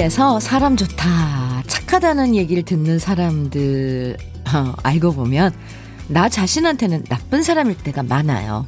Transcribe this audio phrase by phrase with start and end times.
[0.00, 4.16] 주위에서 사람 좋다, 착하다는 얘기를 듣는 사람들,
[4.54, 5.52] 어, 알고 보면
[6.08, 8.66] 나 자신한테는 나쁜 사람일 때가 많아요.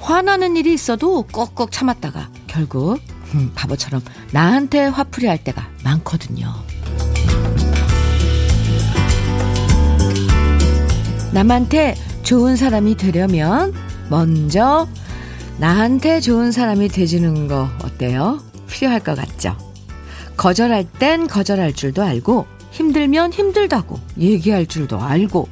[0.00, 2.98] 화나는 일이 있어도 꼭꼭 참았다가 결국
[3.34, 6.52] 음, 바보처럼 나한테 화풀이 할 때가 많거든요.
[11.32, 11.94] 남한테
[12.24, 13.72] 좋은 사람이 되려면
[14.08, 14.88] 먼저
[15.58, 18.42] 나한테 좋은 사람이 되주는 거 어때요?
[18.68, 19.69] 필요할 것 같죠?
[20.40, 25.46] 거절할 땐 거절할 줄도 알고 힘들면 힘들다고 얘기할 줄도 알고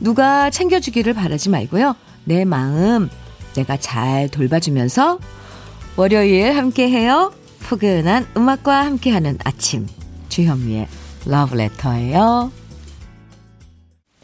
[0.00, 1.94] 누가 챙겨주기를 바라지 말고요.
[2.24, 3.10] 내 마음
[3.54, 5.18] 내가 잘 돌봐주면서
[5.96, 7.34] 월요일 함께해요.
[7.60, 9.86] 포근한 음악과 함께하는 아침
[10.30, 10.88] 주현미의
[11.26, 12.50] 러브레터예요.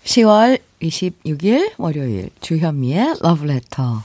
[0.05, 4.01] 10월 26일 월요일 주현미의 러브레터를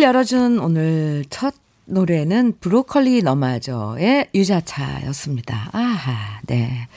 [0.00, 5.70] 열어준 오늘 첫 노래는 브로콜리 너마저의 유자차였습니다.
[5.72, 6.88] 아하, 네.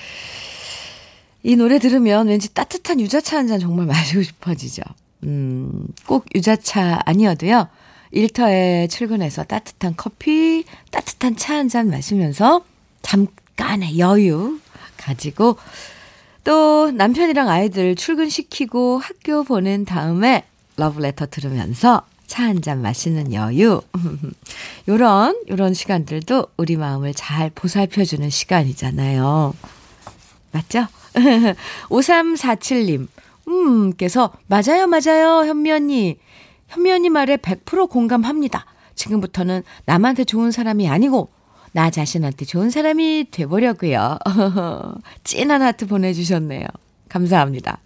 [1.44, 4.81] 이 노래 들으면 왠지 따뜻한 유자차 한 잔 정말 마시고 싶어지죠.
[5.23, 7.67] 음, 꼭 유자차 아니어도요.
[8.11, 12.64] 일터에 출근해서 따뜻한 커피, 따뜻한 차 한 잔 마시면서
[13.02, 14.59] 잠깐의 여유
[14.97, 15.58] 가지고
[16.44, 20.45] 또 남편이랑 아이들 출근시키고 학교 보낸 다음에
[20.77, 22.03] 러브레터 들으면서
[22.36, 23.81] 차 한 잔 마시는 여유.
[24.89, 29.53] 요런, 요런 시간들도 우리 마음을 잘 보살펴주는 시간이잖아요.
[30.52, 30.86] 맞죠?
[31.89, 33.08] 5347님,
[33.47, 36.17] 음, 께서, 맞아요, 맞아요, 현미 언니.
[36.67, 38.66] 현미 언니 말에 100% 공감합니다.
[38.95, 41.30] 지금부터는 남한테 좋은 사람이 아니고,
[41.72, 44.17] 나 자신한테 좋은 사람이 돼보려고요.
[45.23, 46.65] 찐한 하트 보내주셨네요.
[47.08, 47.80] 감사합니다.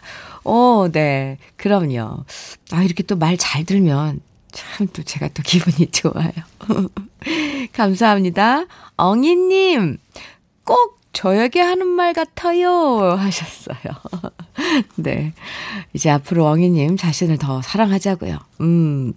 [0.44, 1.38] 오, 네.
[1.56, 2.24] 그럼요.
[2.72, 4.22] 아, 이렇게 또 말 잘 들면
[4.52, 6.32] 참 또 제가 또 기분이 좋아요.
[7.74, 8.66] 감사합니다.
[8.98, 9.98] 엉이님,
[10.64, 12.70] 꼭 저에게 하는 말 같아요.
[13.18, 13.78] 하셨어요.
[14.96, 15.34] 네.
[15.94, 18.38] 이제 앞으로 엉이님 자신을 더 사랑하자고요.
[18.62, 19.14] 음.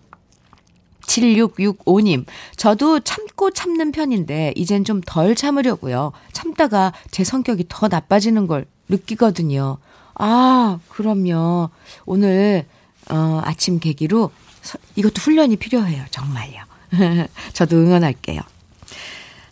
[1.07, 2.25] 7665님,
[2.57, 6.13] 저도 참고 참는 편인데, 이젠 좀 덜 참으려고요.
[6.33, 9.79] 참다가 제 성격이 더 나빠지는 걸 느끼거든요.
[10.15, 11.71] 아, 그럼요.
[12.07, 12.65] 오늘,
[13.11, 14.31] 어, 아침 계기로
[14.97, 16.05] 이것도 훈련이 필요해요.
[16.11, 16.63] 정말요.
[17.53, 18.41] 저도 응원할게요.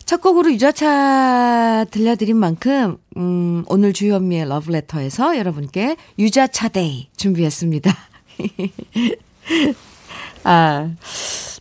[0.05, 7.95] 첫 곡으로 유자차 들려드린 만큼, 음, 오늘 주현미의 러브레터에서 여러분께 유자차 day 준비했습니다.
[10.43, 10.91] 아,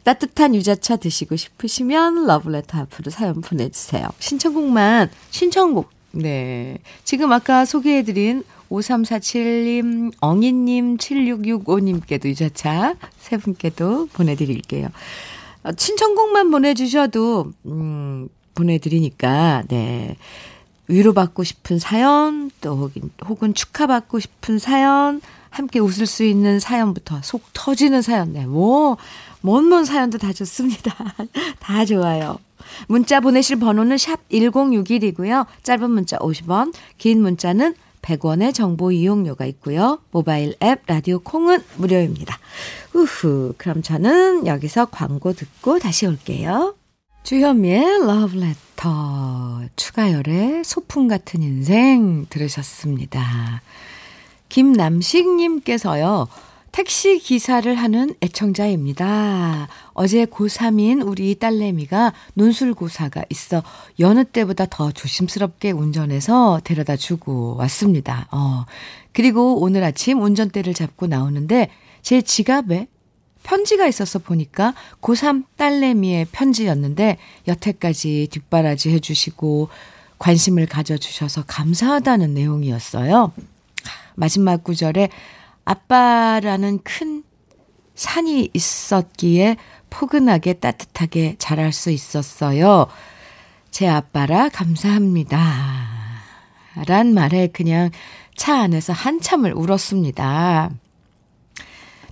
[0.02, 4.08] 따뜻한 유자차 드시고 싶으시면 러브레터 앞으로 사연 보내주세요.
[4.18, 5.99] 신청곡만, 신청곡.
[6.12, 6.78] 네.
[7.04, 14.88] 지금 아까 소개해드린 5347님, 엉이님, 7665님께도 유자차 세 분께도 보내드릴게요.
[15.64, 20.16] 어, 신청곡만 보내주셔도, 음, 보내드리니까, 네.
[20.88, 27.42] 위로받고 싶은 사연, 또 혹은, 혹은 축하받고 싶은 사연, 함께 웃을 수 있는 사연부터 속
[27.52, 28.46] 터지는 사연, 네.
[28.46, 28.96] 뭐,
[29.42, 30.94] 먼먼 사연도 다 좋습니다.
[31.60, 32.38] 다 좋아요.
[32.88, 35.46] 문자 보내실 번호는 샵 1061이고요.
[35.62, 39.98] 짧은 문자 50원, 긴 문자는 100원의 정보 이용료가 있고요.
[40.10, 42.38] 모바일 앱 라디오 콩은 무료입니다.
[42.94, 46.74] 우후, 그럼 저는 여기서 광고 듣고 다시 올게요.
[47.22, 53.62] 주현미의 러브레터, 추가열의 소풍 같은 인생 들으셨습니다.
[54.48, 56.28] 김남식님께서요.
[56.72, 59.68] 택시 기사를 하는 애청자입니다.
[59.92, 63.62] 어제 고3인 우리 딸내미가 논술고사가 있어
[63.98, 68.28] 여느 때보다 더 조심스럽게 운전해서 데려다 주고 왔습니다.
[68.30, 68.66] 어,
[69.12, 71.70] 그리고 오늘 아침 운전대를 잡고 나오는데
[72.02, 72.86] 제 지갑에
[73.42, 77.16] 편지가 있어서 보니까 고3 딸내미의 편지였는데
[77.48, 79.68] 여태까지 뒷바라지 해주시고
[80.18, 83.32] 관심을 가져주셔서 감사하다는 내용이었어요.
[84.14, 85.08] 마지막 구절에
[85.70, 87.22] 아빠라는 큰
[87.94, 89.56] 산이 있었기에
[89.88, 92.88] 포근하게 따뜻하게 자랄 수 있었어요.
[93.70, 95.38] 제 아빠라 감사합니다.
[96.88, 97.90] 란 말에 그냥
[98.36, 100.70] 차 안에서 한참을 울었습니다.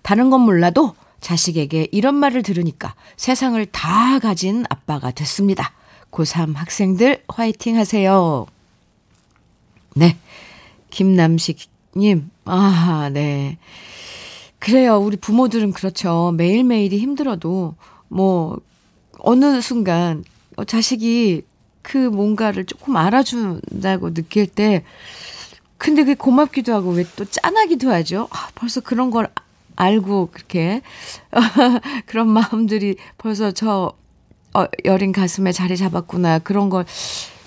[0.02, 5.72] 다른 건 몰라도 자식에게 이런 말을 들으니까 세상을 다 가진 아빠가 됐습니다.
[6.12, 8.46] 고3 학생들 화이팅 하세요.
[9.96, 10.16] 네.
[10.90, 13.58] 김남식 님, 아, 네.
[14.58, 14.98] 그래요.
[14.98, 16.32] 우리 부모들은 그렇죠.
[16.36, 17.74] 매일매일이 힘들어도,
[18.08, 18.58] 뭐,
[19.20, 20.24] 어느 순간,
[20.56, 21.42] 어, 자식이
[21.82, 24.84] 그 뭔가를 조금 알아준다고 느낄 때,
[25.78, 28.28] 근데 그게 고맙기도 하고, 왜 또 짠하기도 하죠.
[28.30, 29.28] 아, 벌써 그런 걸
[29.76, 30.82] 알고, 그렇게,
[32.06, 33.92] 그런 마음들이 벌써 저,
[34.54, 36.40] 어, 여린 가슴에 자리 잡았구나.
[36.40, 36.84] 그런 걸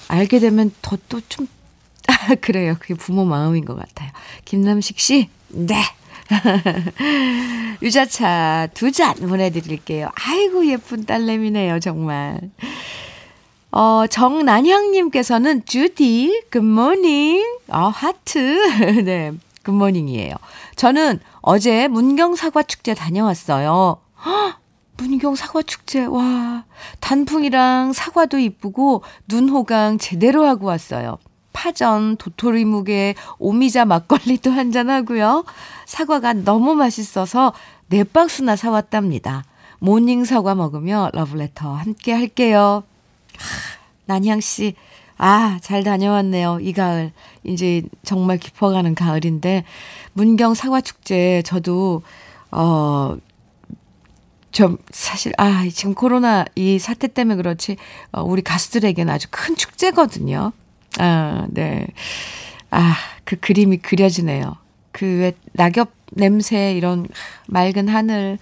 [0.08, 1.48] 알게 되면 더 또 좀,
[2.08, 2.76] 아, 그래요.
[2.80, 4.10] 그게 부모 마음인 것 같아요.
[4.46, 5.82] 김남식 씨, 네.
[7.82, 10.10] 유자차 두 잔 보내드릴게요.
[10.16, 12.40] 아이고, 예쁜 딸내미네요, 정말.
[13.72, 17.44] 어, 정난향님께서는 주디, 굿모닝.
[17.70, 18.40] 어, 하트.
[19.04, 19.32] 네,
[19.64, 20.36] 굿모닝이에요.
[20.76, 23.98] 저는 어제 문경 사과 축제 다녀왔어요.
[24.26, 24.58] 헉,
[24.98, 26.66] 문경 사과 축제, 와.
[27.00, 31.18] 단풍이랑 사과도 이쁘고, 눈호강 제대로 하고 왔어요.
[31.54, 35.46] 파전, 도토리 묵에 오미자 막걸리도 한잔하고요.
[35.86, 37.54] 사과가 너무 맛있어서
[37.88, 39.44] 네 박스나 사왔답니다.
[39.80, 42.84] morning 사과 먹으며 러브레터 함께 할게요.
[44.06, 44.76] 난향 씨,
[45.18, 46.60] 아, 잘 다녀왔네요.
[46.62, 47.12] 이 가을.
[47.44, 49.64] 이제 정말 깊어가는 가을인데,
[50.14, 52.02] 문경 사과축제, 저도,
[52.52, 53.18] 어,
[54.52, 57.78] 좀, 사실, 아, 지금 코로나 이 사태 때문에 그렇지,
[58.12, 60.54] 어, 우리 가수들에게는 아주 큰 축제거든요.
[61.00, 61.88] 아, 네.
[62.72, 64.58] 아, 그 그림이 그려지네요.
[64.92, 67.08] 그 왜 낙엽 냄새, 이런
[67.48, 68.38] 맑은 하늘.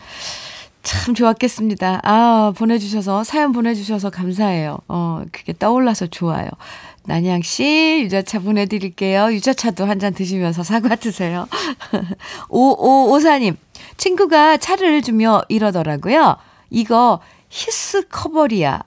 [0.81, 1.99] 참 좋았겠습니다.
[2.03, 4.79] 아, 보내주셔서, 사연 보내주셔서 감사해요.
[4.87, 6.49] 어, 그게 떠올라서 좋아요.
[7.05, 9.31] 난양 씨, 유자차 보내드릴게요.
[9.33, 11.47] 유자차도 한 잔 드시면서 사과 드세요.
[12.49, 13.55] 5554님,
[13.97, 16.37] 친구가 차를 주며 이러더라고요.
[16.69, 17.19] 이거
[17.49, 18.81] 히스 커버리야.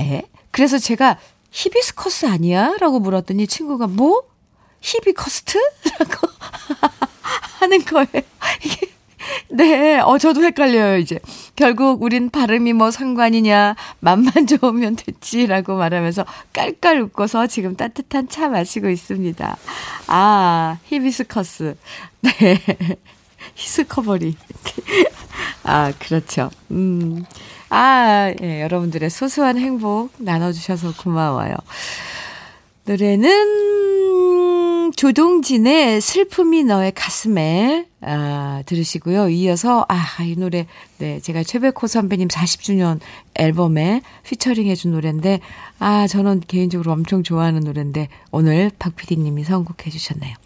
[0.00, 0.22] 에?
[0.50, 1.18] 그래서 제가
[1.52, 2.74] 히비스커스 아니야?
[2.80, 4.22] 라고 물었더니 친구가 뭐?
[4.80, 5.58] 히비커스트?
[6.00, 6.28] 라고
[7.60, 8.26] 하는 거예요.
[9.50, 11.20] 네, 어, 저도 헷갈려요, 이제.
[11.54, 18.88] 결국 우린 발음이 뭐 상관이냐, 맘만 좋으면 됐지라고 말하면서 깔깔 웃고서 지금 따뜻한 차 마시고
[18.88, 19.56] 있습니다.
[20.08, 21.76] 아, 히비스커스.
[22.22, 22.58] 네.
[23.54, 24.36] 히스커버리.
[25.64, 26.50] 아, 그렇죠.
[26.70, 27.24] 음.
[27.74, 31.54] 아, 예, 여러분들의 소소한 행복 나눠주셔서 고마워요.
[32.84, 33.32] 노래는
[34.94, 39.30] 조동진의 슬픔이 너의 가슴에 아, 들으시고요.
[39.30, 40.66] 이어서 아, 이 노래
[40.98, 43.00] 네, 제가 최백호 선배님 40주년
[43.36, 45.40] 앨범에 피처링 해준 노래인데
[45.78, 50.36] 아, 저는 개인적으로 엄청 좋아하는 노래인데 오늘 박 PD님이 선곡해 주셨네요.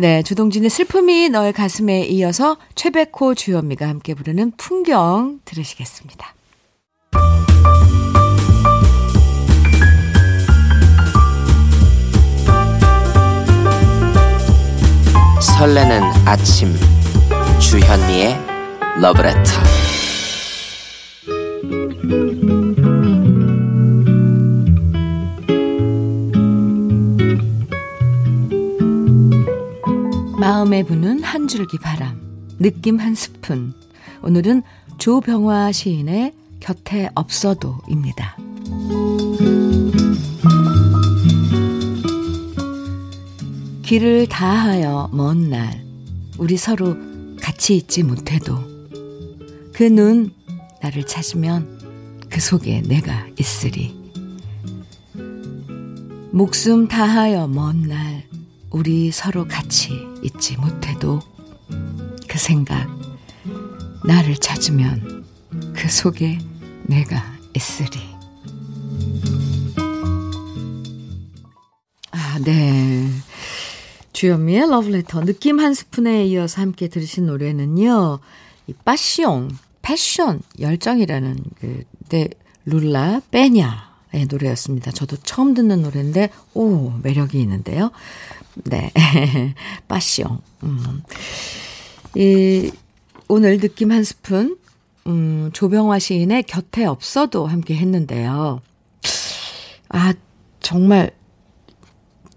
[0.00, 6.36] 네, 조동진의 슬픔이 너의 가슴에 이어서 최백호 주현미가 함께 부르는 풍경 들으시겠습니다.
[15.40, 16.72] 설레는 아침
[17.58, 18.38] 주현미의
[19.00, 19.50] 러브레터
[30.48, 32.18] 마음에 부는 한 줄기 바람
[32.58, 33.74] 느낌 한 스푼
[34.22, 34.62] 오늘은
[34.96, 38.38] 조병화 시인의 곁에 없어도입니다.
[43.82, 45.84] 길을 다하여 먼 날,
[46.38, 46.96] 우리 서로
[47.42, 48.56] 같이 있지 못해도
[49.74, 50.32] 그 눈
[50.80, 53.94] 나를 찾으면 그 속에 내가 있으리.
[56.30, 58.24] 목숨 다하여 먼 날,
[58.70, 61.20] 우리 서로 같이 있지 못해도
[62.26, 62.88] 그 생각
[64.04, 65.24] 나를 찾으면
[65.74, 66.38] 그 속에
[66.84, 67.22] 내가
[67.54, 67.98] 있으리.
[72.10, 73.08] 아, 네.
[74.12, 78.18] 주현미의 러브레터 느낌 한 스푼에 이어서 함께 들으신 노래는요.
[78.66, 79.50] 이 빠시옹,
[79.82, 82.28] 패션, 열정이라는 그, 네,
[82.64, 84.90] 룰라 빼냐의 노래였습니다.
[84.90, 87.90] 저도 처음 듣는 노래인데, 오, 매력이 있는데요.
[88.64, 88.92] 네.
[89.88, 90.40] 빠시옹.
[90.62, 91.02] 음.
[92.14, 92.70] 이,
[93.28, 94.56] 오늘 느낌 한 스푼,
[95.06, 98.60] 음, 조병화 시인의 곁에 없어도 함께 했는데요.
[99.90, 100.14] 아,
[100.60, 101.10] 정말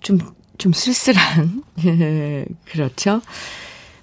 [0.01, 0.19] 좀
[0.61, 1.63] 좀 쓸쓸한,
[2.65, 3.19] 그렇죠?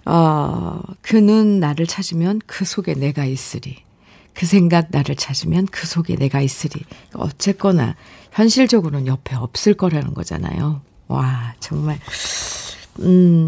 [0.04, 3.76] 어, 그는 나를 찾으면 그 속에 내가 있으리.
[4.34, 6.80] 그 생각 나를 찾으면 그 속에 내가 있으리.
[7.14, 7.94] 어쨌거나,
[8.32, 10.82] 현실적으로는 옆에 없을 거라는 거잖아요.
[11.08, 11.98] 와, 정말,
[13.00, 13.46] 음,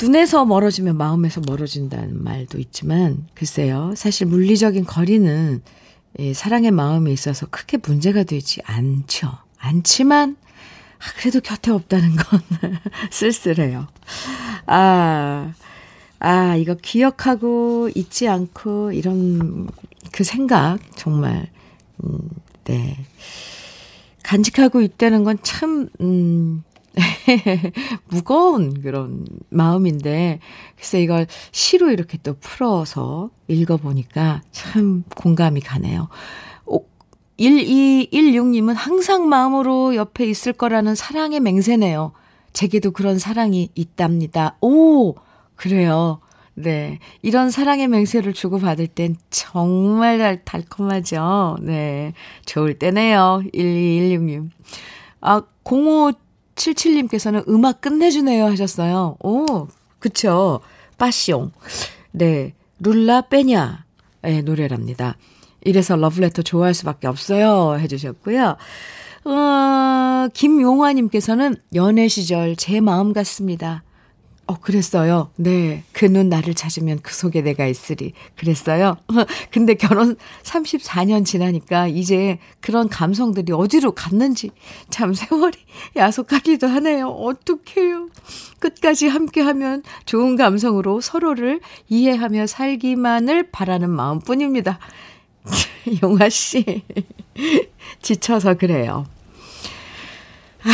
[0.00, 3.94] 눈에서 멀어지면 마음에서 멀어진다는 말도 있지만, 글쎄요.
[3.96, 5.62] 사실 물리적인 거리는
[6.20, 9.30] 예, 사랑의 마음에 있어서 크게 문제가 되지 않죠.
[9.58, 10.36] 않지만,
[10.98, 12.40] 아, 그래도 곁에 없다는 건
[13.10, 13.86] 쓸쓸해요.
[14.66, 15.52] 아,
[16.18, 19.68] 아, 이거 기억하고 잊지 않고 이런
[20.10, 21.48] 그 생각, 정말,
[22.04, 22.18] 음,
[22.64, 22.96] 네.
[24.28, 26.62] 간직하고 있다는 건 참, 음,
[28.10, 30.40] 무거운 그런 마음인데,
[30.76, 36.08] 글쎄 이걸 시로 이렇게 또 풀어서 읽어보니까 참 공감이 가네요.
[37.40, 42.12] 1216님은 항상 마음으로 옆에 있을 거라는 사랑의 맹세네요.
[42.52, 44.58] 제게도 그런 사랑이 있답니다.
[44.60, 45.14] 오,
[45.54, 46.20] 그래요.
[46.60, 46.98] 네.
[47.22, 51.58] 이런 사랑의 맹세를 주고받을 땐 정말 달콤하죠.
[51.62, 52.14] 네.
[52.46, 53.42] 좋을 때네요.
[53.54, 54.50] 1216님.
[55.20, 59.16] 아, 0577님께서는 음악 끝내주네요 하셨어요.
[59.22, 59.68] 오,
[60.00, 60.60] 그쵸.
[60.98, 61.52] 빠시옹.
[62.10, 62.54] 네.
[62.80, 63.84] 룰라 빼냐.
[64.24, 65.16] 의 노래랍니다.
[65.64, 67.78] 이래서 러브레터 좋아할 수밖에 없어요.
[67.78, 68.56] 해주셨고요.
[69.24, 73.84] 어, 김용화님께서는 연애 시절 제 마음 같습니다.
[74.48, 75.30] 어, 그랬어요.
[75.36, 75.84] 네.
[75.92, 78.14] 그 눈 나를 찾으면 그 속에 내가 있으리.
[78.36, 78.96] 그랬어요.
[79.52, 84.50] 근데 결혼 34년 지나니까 이제 그런 감성들이 어디로 갔는지
[84.88, 85.52] 참 세월이
[85.96, 87.08] 야속하기도 하네요.
[87.08, 88.08] 어떡해요.
[88.58, 94.78] 끝까지 함께 하면 좋은 감성으로 서로를 이해하며 살기만을 바라는 마음 뿐입니다.
[96.02, 96.82] 용아 씨.
[98.00, 99.06] 지쳐서 그래요.
[100.64, 100.70] 아,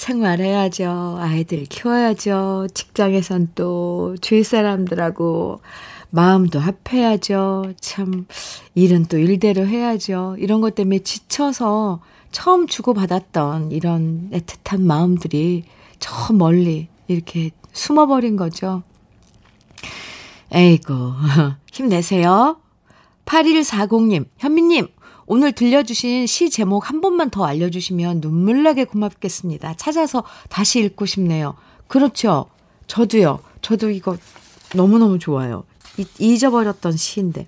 [0.00, 1.18] 생활해야죠.
[1.20, 2.68] 아이들 키워야죠.
[2.72, 5.60] 직장에선 또 주위 사람들하고
[6.08, 7.74] 마음도 합해야죠.
[7.80, 8.26] 참,
[8.74, 10.36] 일은 또 일대로 해야죠.
[10.38, 12.00] 이런 것 때문에 지쳐서
[12.32, 15.64] 처음 주고받았던 이런 애틋한 마음들이
[15.98, 18.82] 저 멀리 이렇게 숨어버린 거죠.
[20.52, 21.12] 에이고,
[21.70, 22.56] 힘내세요.
[23.26, 24.88] 8140님, 현미님,
[25.32, 29.74] 오늘 들려주신 시 제목 한 번만 더 알려주시면 눈물나게 고맙겠습니다.
[29.74, 31.54] 찾아서 다시 읽고 싶네요.
[31.86, 32.46] 그렇죠.
[32.88, 33.38] 저도요.
[33.62, 34.16] 저도 이거
[34.74, 35.62] 너무너무 좋아요.
[36.18, 37.46] 잊어버렸던 시인데.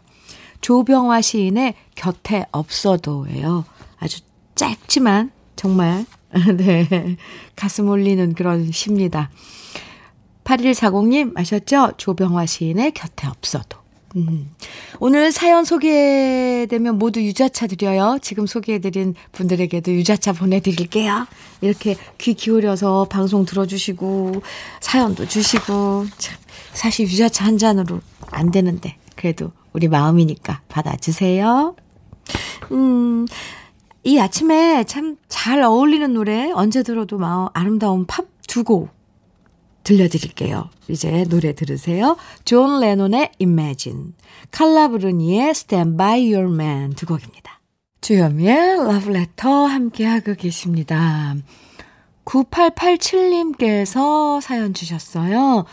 [0.60, 3.64] 조병화 시인의 곁에 없어도예요.
[3.98, 4.20] 아주
[4.54, 6.06] 짧지만 정말
[6.56, 7.16] 네
[7.56, 9.28] 가슴 울리는 그런 시입니다.
[10.44, 11.94] 8140님 아셨죠?
[11.96, 13.81] 조병화 시인의 곁에 없어도.
[14.16, 14.50] 음.
[15.00, 18.18] 오늘 사연 소개되면 모두 유자차 드려요.
[18.20, 21.26] 지금 소개해드린 분들에게도 유자차 보내드릴게요.
[21.62, 24.42] 이렇게 귀 기울여서 방송 들어주시고,
[24.80, 26.36] 사연도 주시고, 참,
[26.74, 28.00] 사실 유자차 한 잔으로
[28.30, 31.74] 안 되는데, 그래도 우리 마음이니까 받아주세요.
[32.72, 33.26] 음,
[34.04, 38.90] 이 아침에 참 잘 어울리는 노래, 언제 들어도 마음 아름다운 팝 두 곡
[39.84, 40.68] 들려드릴게요.
[40.88, 42.16] 이제 노래 들으세요.
[42.44, 44.12] 존 레논의 Imagine,
[44.50, 47.60] 칼라 브루니의 Stand By Your Man 두 곡입니다.
[48.00, 51.36] 주현미의 러브레터 함께하고 계십니다.
[52.24, 55.64] 9887님께서 사연 주셨어요.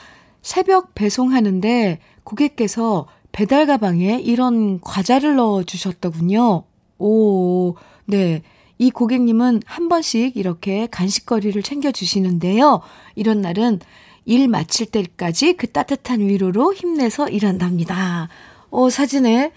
[0.42, 6.64] 새벽 배송하는데 고객께서 배달 가방에 이런 과자를 넣어 주셨더군요.
[6.98, 7.76] 오,
[8.06, 8.42] 네.
[8.80, 12.82] 이 고객님은 한 번씩 이렇게 간식거리를 챙겨주시는데요.
[13.16, 13.82] 이런 날은
[14.24, 18.30] 일 마칠 때까지 그 따뜻한 위로로 힘내서 일한답니다.
[18.72, 19.52] 어, 사진에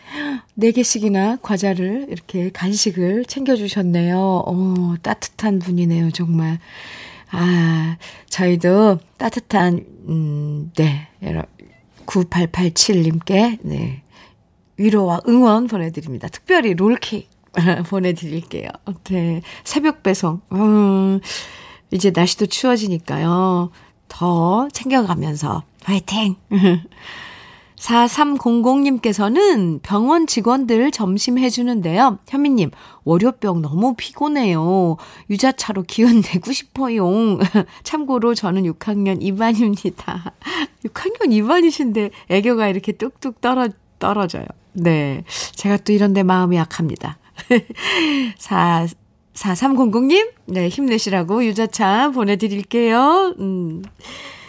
[0.58, 4.18] 4개씩이나 과자를 이렇게 간식을 챙겨주셨네요.
[4.18, 6.58] 어, 따뜻한 분이네요, 정말.
[7.30, 7.98] 아,
[8.28, 11.08] 저희도 따뜻한, 음, 네,
[12.06, 14.02] 9887님께, 네,
[14.78, 16.28] 위로와 응원 보내드립니다.
[16.28, 17.31] 특별히 롤케이크
[17.88, 18.68] 보내드릴게요.
[19.04, 19.42] 네.
[19.64, 20.40] 새벽 배송.
[20.52, 21.20] 음,
[21.90, 23.70] 이제 날씨도 추워지니까요.
[24.08, 26.36] 더 챙겨가면서 화이팅!
[27.82, 32.18] 4300님께서는 병원 직원들 점심 해주는데요.
[32.28, 32.70] 현미님,
[33.04, 34.96] 월요병 너무 피곤해요.
[35.28, 37.08] 유자차로 기운 내고 싶어요.
[37.82, 40.32] 참고로 저는 6학년 2반입니다.
[40.84, 43.68] 6학년 2반이신데 애교가 이렇게 뚝뚝 떨어,
[43.98, 44.46] 떨어져요.
[44.74, 45.24] 네.
[45.56, 47.18] 제가 또 이런데 마음이 약합니다.
[48.38, 48.86] 4,
[49.34, 53.34] 4300님, 네, 힘내시라고 유자차 보내드릴게요.
[53.38, 53.82] 음,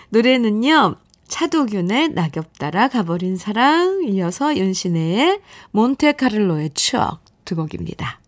[0.09, 0.95] 노래는요,
[1.27, 5.39] 차도균의 낙엽 따라 가버린 사랑, 이어서 윤신혜의
[5.71, 8.19] 몬테카를로의 추억 두 곡입니다.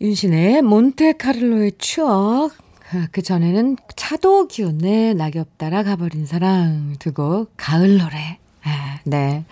[0.00, 2.52] 윤신혜의 몬테카를로의 추억,
[3.12, 8.38] 그 전에는 차도균의 낙엽 따라 가버린 사랑 두 곡, 가을 노래.
[8.64, 9.44] 아, 네.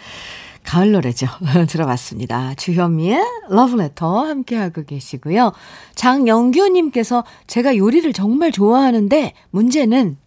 [0.66, 1.26] 가을 노래죠.
[1.68, 2.54] 들어봤습니다.
[2.54, 5.52] 주현미의 러브레터 함께하고 계시고요.
[5.94, 10.18] 장영규님께서 제가 요리를 정말 좋아하는데 문제는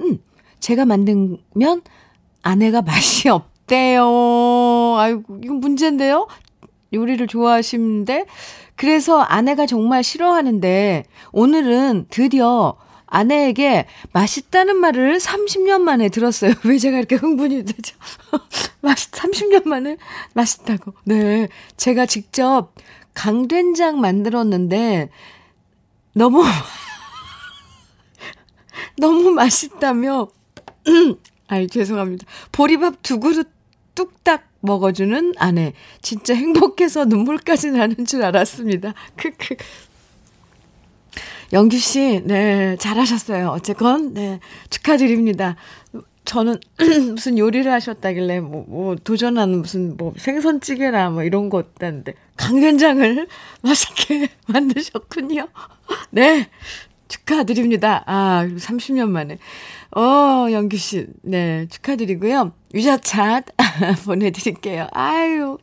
[0.00, 0.18] 음
[0.60, 1.82] 제가 만들면
[2.42, 4.96] 아내가 맛이 없대요.
[4.98, 6.28] 아이고 이거 문제인데요.
[6.92, 8.26] 요리를 좋아하시는데
[8.76, 12.76] 그래서 아내가 정말 싫어하는데 오늘은 드디어
[13.10, 16.52] 아내에게 맛있다는 말을 30년 만에 들었어요.
[16.64, 17.96] 왜 제가 이렇게 흥분이 되죠?
[18.80, 19.96] 맛 30년 만에
[20.34, 20.94] 맛있다고.
[21.04, 21.48] 네.
[21.76, 22.72] 제가 직접
[23.14, 25.10] 강된장 만들었는데
[26.12, 26.44] 너무
[28.96, 30.28] 너무 맛있다며
[31.48, 32.26] 아이 죄송합니다.
[32.52, 33.48] 보리밥 두 그릇
[33.94, 35.72] 뚝딱 먹어주는 아내.
[36.02, 38.94] 진짜 행복해서 눈물까지 나는 줄 알았습니다.
[39.16, 39.56] 크크.
[41.52, 43.48] 영규 씨, 네, 잘하셨어요.
[43.48, 44.40] 어쨌건, 네,
[44.70, 45.56] 축하드립니다.
[46.28, 46.60] 저는
[47.14, 53.26] 무슨 요리를 하셨다길래 뭐, 뭐 도전하는 무슨 뭐 생선찌개나 뭐 이런 거 있다는데 강된장을
[53.62, 55.48] 맛있게 만드셨군요.
[56.10, 56.50] 네.
[57.08, 58.04] 축하드립니다.
[58.04, 59.38] 아, 30년 만에.
[59.96, 61.06] 어, 영규 씨.
[61.22, 62.52] 네, 축하드리고요.
[62.74, 63.40] 유자차
[64.04, 64.86] 보내 드릴게요.
[64.92, 65.56] 아유.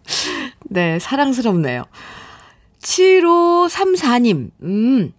[0.63, 1.83] 네, 사랑스럽네요.
[2.81, 4.49] 7534님.
[4.63, 5.13] 음.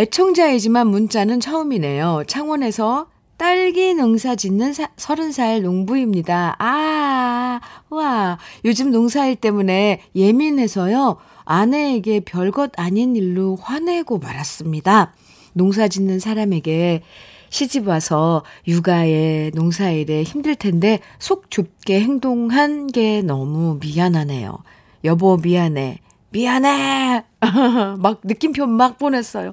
[0.00, 2.22] 애청자이지만 문자는 처음이네요.
[2.26, 6.56] 창원에서 딸기 농사 짓는 사, 30살 농부입니다.
[6.58, 8.38] 아, 와.
[8.64, 11.18] 요즘 농사일 때문에 예민해서요.
[11.44, 15.12] 아내에게 별것 아닌 일로 화내고 말았습니다.
[15.52, 17.02] 농사 짓는 사람에게
[17.50, 24.56] 시집 와서 육아에 농사일에 힘들 텐데 속 좁게 행동한 게 너무 미안하네요.
[25.04, 25.98] 여보 미안해.
[26.30, 27.24] 미안해!
[27.98, 29.52] 막 느낌표 막 보냈어요.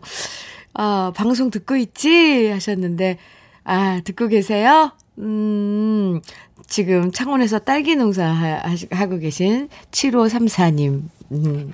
[0.74, 2.50] 아, 방송 듣고 있지?
[2.50, 3.18] 하셨는데,
[3.64, 4.92] 아, 듣고 계세요?
[5.18, 6.22] 음,
[6.68, 8.26] 지금 창원에서 딸기 농사
[8.92, 11.74] 하고 계신 7534님, 음,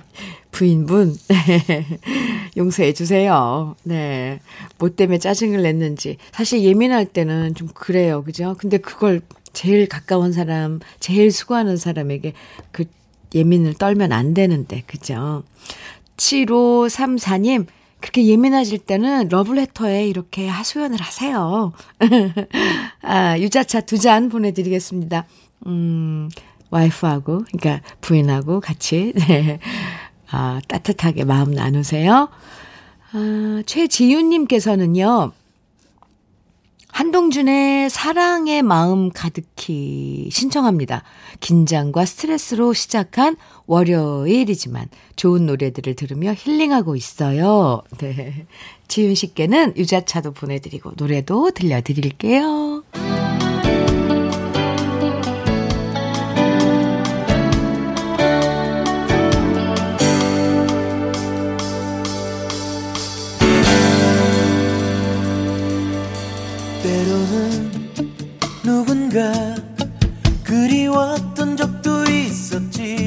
[0.50, 1.14] 부인분,
[2.56, 3.76] 용서해 주세요.
[3.82, 4.40] 네.
[4.78, 6.16] 뭐 때문에 짜증을 냈는지.
[6.32, 8.22] 사실 예민할 때는 좀 그래요.
[8.24, 8.56] 그죠?
[8.58, 9.20] 근데 그걸
[9.52, 12.32] 제일 가까운 사람, 제일 수고하는 사람에게
[12.72, 12.84] 그
[13.34, 15.42] 예민을 떨면 안 되는데, 그죠?
[16.16, 17.66] 7534님,
[18.00, 21.72] 그렇게 예민하실 때는 러블레터에 이렇게 하소연을 하세요.
[23.02, 25.26] 아, 유자차 두 잔 보내드리겠습니다.
[25.66, 26.28] 음,
[26.70, 29.58] 와이프하고, 그러니까 부인하고 같이, 네.
[30.30, 32.28] 아, 따뜻하게 마음 나누세요.
[33.12, 35.32] 아, 최지윤님께서는요,
[36.94, 41.02] 한동준의 사랑의 마음 가득히 신청합니다.
[41.40, 43.34] 긴장과 스트레스로 시작한
[43.66, 47.82] 월요일이지만 좋은 노래들을 들으며 힐링하고 있어요.
[47.98, 48.46] 네.
[48.86, 52.84] 지윤 씨께는 유자차도 보내드리고 노래도 들려드릴게요.
[70.42, 73.03] 그리웠던 적도 있었지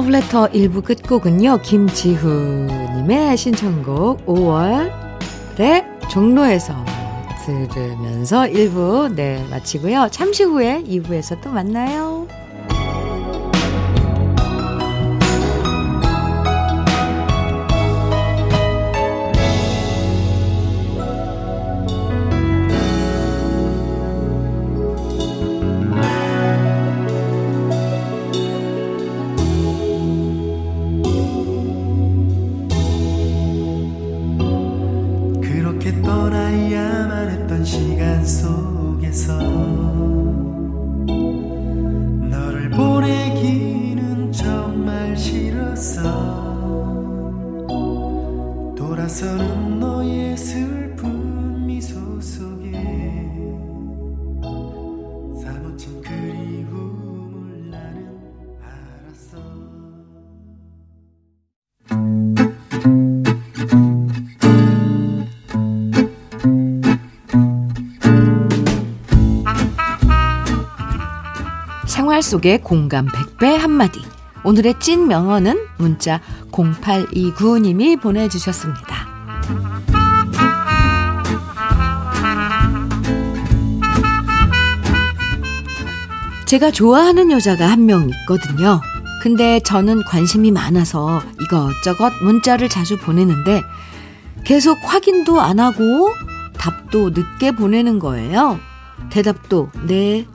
[0.00, 6.74] 러브레터 1부 끝곡은요, 김지후님의 신청곡 5월의 종로에서
[7.44, 10.08] 들으면서 1부, 네, 마치고요.
[10.10, 12.19] 잠시 후에 2부에서 또 만나요.
[38.10, 40.19] 시간 속에서
[72.30, 74.00] 속의 공감 100배 한마디.
[74.44, 76.20] 오늘의 찐 명언은 문자
[76.52, 79.08] 0829님이 보내주셨습니다.
[86.46, 88.80] 제가 좋아하는 여자가 한 명 있거든요.
[89.22, 93.62] 근데 저는 관심이 많아서 이것저것 문자를 자주 보내는데
[94.44, 96.10] 계속 확인도 안 하고
[96.56, 98.60] 답도 늦게 보내는 거예요.
[99.10, 100.26] 대답도 네,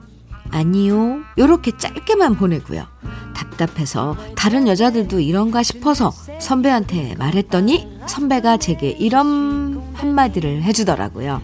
[0.50, 1.20] 아니요.
[1.38, 2.86] 요렇게 짧게만 보내고요.
[3.34, 11.42] 답답해서 다른 여자들도 이런가 싶어서 선배한테 말했더니 선배가 제게 이런 한마디를 해주더라고요.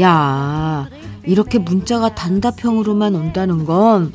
[0.00, 0.88] 야,
[1.24, 4.12] 이렇게 문자가 단답형으로만 온다는 건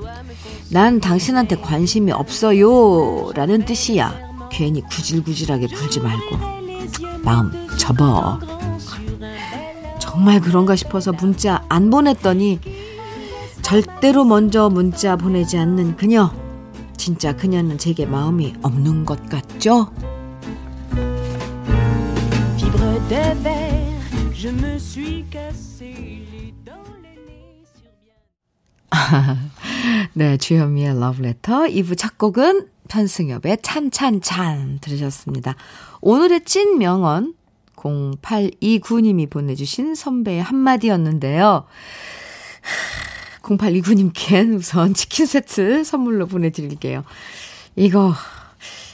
[0.72, 3.32] 난 당신한테 관심이 없어요.
[3.36, 4.16] 라는 뜻이야.
[4.50, 6.38] 괜히 구질구질하게 굴지 말고.
[7.24, 8.40] 마음 접어.
[10.00, 12.60] 정말 그런가 싶어서 문자 안 보냈더니
[13.72, 16.30] 절대로 먼저 문자 보내지 않는 그녀.
[16.98, 19.94] 진짜 그녀는 제게 마음이 없는 것 같죠?
[30.16, 35.56] 네, 주현미의 러브레터 2부 첫 곡은 편승엽의 찬찬찬 들으셨습니다.
[36.02, 37.36] 오늘의 찐 명언
[37.78, 41.68] 0829님이 보내주신 선배의 한마디였는데요.
[43.42, 47.04] 0829님께 우선 치킨 세트 선물로 보내드릴게요.
[47.76, 48.14] 이거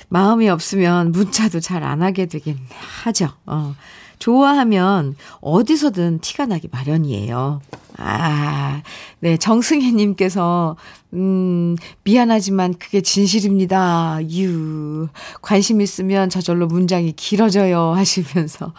[0.09, 2.57] 마음이 없으면 문자도 잘 안 하게 되긴
[3.03, 3.29] 하죠.
[3.45, 3.75] 어.
[4.19, 7.61] 좋아하면 어디서든 티가 나기 마련이에요.
[7.99, 8.81] 아,
[9.19, 10.75] 네, 정승혜님께서,
[11.13, 14.19] 음, 미안하지만 그게 진실입니다.
[14.31, 15.07] 유.
[15.41, 17.93] 관심 있으면 저절로 문장이 길어져요.
[17.93, 18.73] 하시면서.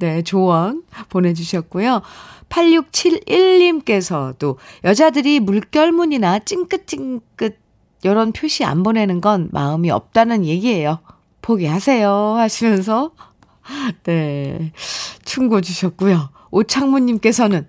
[0.00, 2.00] 네, 조언 보내주셨고요.
[2.48, 7.58] 8671님께서도 여자들이 물결문이나 찡긋찡긋
[8.02, 11.00] 이런 표시 안 보내는 건 마음이 없다는 얘기예요.
[11.42, 12.10] 포기하세요.
[12.10, 13.12] 하시면서
[14.04, 14.72] 네.
[15.24, 16.30] 충고 주셨고요.
[16.50, 17.66] 오창무님께서는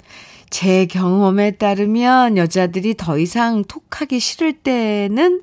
[0.50, 5.42] 제 경험에 따르면 여자들이 더 이상 톡하기 싫을 때는,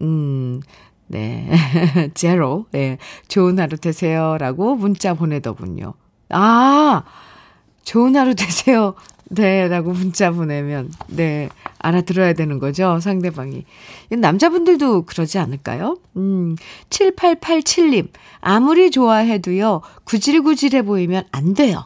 [0.00, 0.60] 음,
[1.08, 1.50] 네.
[2.14, 2.66] 제로.
[2.74, 2.78] 예.
[2.78, 2.98] 네.
[3.28, 4.36] 좋은 하루 되세요.
[4.38, 5.94] 라고 문자 보내더군요.
[6.32, 7.02] 아!
[7.84, 8.94] 좋은 하루 되세요.
[9.28, 9.68] 네.
[9.68, 11.48] 라고 문자 보내면, 네.
[11.78, 13.00] 알아들어야 되는 거죠.
[13.00, 13.64] 상대방이.
[14.10, 15.98] 남자분들도 그러지 않을까요?
[16.16, 16.56] 음,
[16.90, 18.08] 7887님.
[18.40, 21.84] 아무리 좋아해도요, 구질구질해 보이면 안 돼요.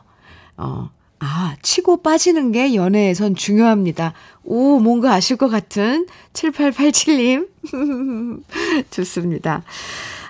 [0.57, 4.13] 어, 아, 치고 빠지는 게 연애에선 중요합니다.
[4.45, 7.49] 오, 뭔가 아실 것 같은 7887님.
[8.91, 9.63] 좋습니다.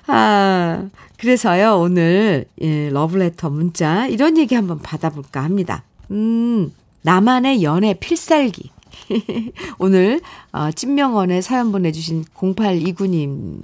[0.07, 0.89] 아,
[1.19, 5.85] 그래서요, 오늘, 예, 러브레터 문자, 이런 얘기 한번 받아볼까 합니다.
[6.11, 8.71] 음, 나만의 연애 필살기.
[9.79, 10.21] 오늘
[10.53, 13.61] 어, 찐명언에 사연 보내주신 0829님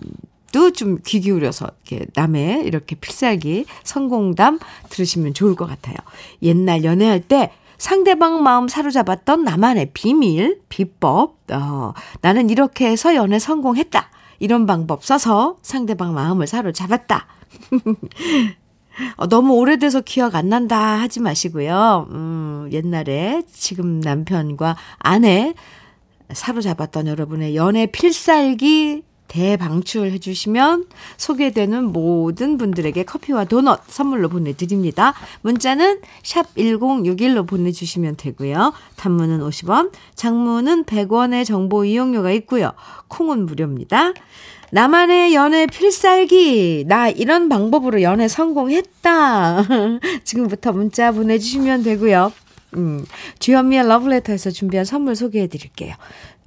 [0.53, 4.59] 도 좀 귀 기울여서 이렇게 남의 이렇게 필살기 성공담
[4.91, 5.97] 들으시면 좋을 것 같아요.
[6.43, 14.11] 옛날 연애할 때 상대방 마음 사로잡았던 나만의 비밀, 비법, 어, 나는 이렇게 해서 연애 성공했다.
[14.43, 17.27] 이런 방법 써서 상대방 마음을 사로잡았다.
[19.17, 22.09] 어, 너무 오래돼서 기억 안 난다 하지 마시고요.
[22.11, 25.55] 음, 옛날에 지금 남편과 아내
[26.33, 30.85] 사로잡았던 여러분의 연애 필살기 대방출해 주시면
[31.17, 35.15] 소개되는 모든 분들에게 커피와 도넛 선물로 보내드립니다.
[35.41, 38.75] 문자는 샵 1061로 보내주시면 되고요.
[38.97, 42.73] 단문은 50원, 장문은 100원의 정보 이용료가 있고요.
[43.09, 44.13] 콩은 무료입니다.
[44.71, 46.85] 나만의 연애 필살기.
[46.87, 49.67] 나 이런 방법으로 연애 성공했다.
[50.25, 52.33] 지금부터 문자 보내주시면 되고요.
[52.77, 53.05] 음,
[53.39, 55.95] 주현미의 러브레터에서 준비한 선물 소개해 드릴게요.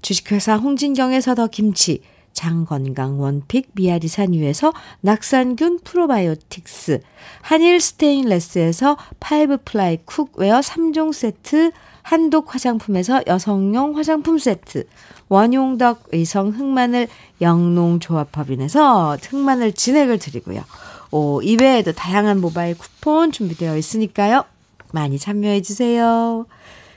[0.03, 2.01] 주식회사 홍진경에서 더 김치,
[2.35, 4.71] 장건강 원픽 미아리 산유에서
[5.01, 7.01] 낙산균 프로바이오틱스,
[7.41, 11.71] 한일 스테인레스에서 five ply cookware 3종 세트,
[12.03, 14.85] 한독 화장품에서 여성용 화장품 세트,
[15.27, 17.07] 원용덕 의성 흑마늘
[17.41, 20.61] 영농조합법인에서 흑마늘 진액을 드리고요.
[21.09, 24.43] 오, 이외에도 다양한 모바일 쿠폰 준비되어 있으니까요.
[24.91, 26.45] 많이 참여해 주세요.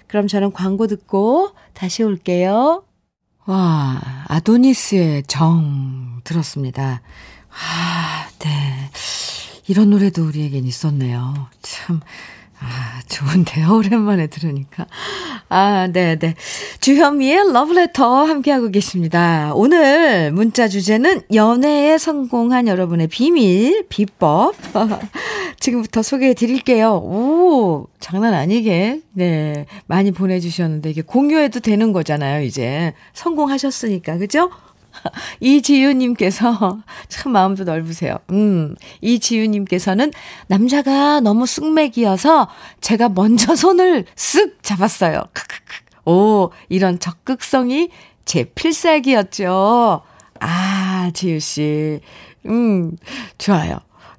[0.08, 2.82] 그럼 저는 광고 듣고 다시 올게요.
[3.48, 7.00] 와, 아도니스의 정 들었습니다.
[7.48, 8.90] 아, 네.
[9.66, 11.48] 이런 노래도 우리에겐 있었네요.
[11.62, 12.00] 참,
[12.60, 13.70] 아, 좋은데요.
[13.76, 14.86] 오랜만에 들으니까.
[15.48, 16.18] 아, 네네.
[16.18, 16.34] 네.
[16.80, 19.52] 주현미의 러브레터 함께하고 계십니다.
[19.54, 24.54] 오늘 문자 주제는 연애에 성공한 여러분의 비밀, 비법.
[25.60, 26.94] 지금부터 소개해 드릴게요.
[26.96, 29.00] 오, 장난 아니게.
[29.12, 29.66] 네.
[29.86, 32.92] 많이 보내주셨는데 이게 공유해도 되는 거잖아요, 이제.
[33.12, 34.18] 성공하셨으니까.
[34.18, 34.50] 그죠?
[35.40, 38.16] 이지유님께서 참 마음도 넓으세요.
[38.30, 40.12] 음, 이지유님께서는
[40.46, 42.48] 남자가 너무 쑥맥이어서
[42.80, 45.24] 제가 먼저 손을 쓱 잡았어요.
[46.04, 47.90] 오, 이런 적극성이
[48.24, 50.02] 제 필살기였죠.
[50.40, 52.00] 아, 지유씨.
[52.46, 52.96] 음,
[53.38, 53.78] 좋아요.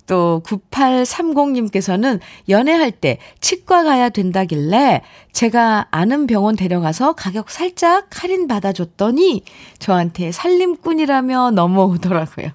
[0.09, 2.19] 또 9830님께서는
[2.49, 9.43] 연애할 때 치과 가야 된다길래 제가 아는 병원 데려가서 가격 살짝 할인 받아줬더니
[9.77, 12.47] 저한테 살림꾼이라며 넘어오더라고요.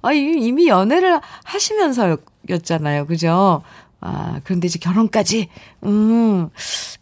[0.00, 3.06] 아, 이미 연애를 하시면서였잖아요.
[3.06, 3.62] 그죠?
[4.00, 5.48] 아, 그런데 이제 결혼까지,
[5.84, 6.48] 음,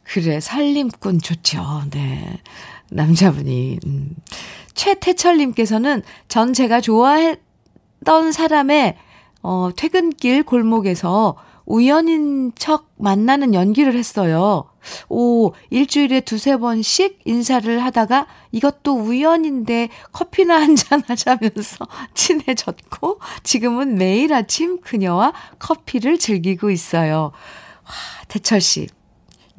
[0.02, 1.84] 그래, 살림꾼 좋죠.
[1.92, 2.40] 네.
[2.90, 3.78] 남자분이.
[3.86, 4.16] 음.
[4.74, 8.96] 최태철님께서는 전 제가 좋아했던 사람의
[9.42, 14.64] 어, 퇴근길 골목에서 우연인 척 만나는 연기를 했어요.
[15.08, 24.32] 오, 일주일에 두세 번씩 인사를 하다가 이것도 우연인데 커피나 한 잔 하자면서 친해졌고 지금은 매일
[24.34, 27.30] 아침 그녀와 커피를 즐기고 있어요.
[27.84, 27.92] 와,
[28.28, 28.88] 태철 씨.